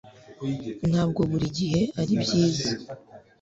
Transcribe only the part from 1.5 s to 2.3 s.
gihe ari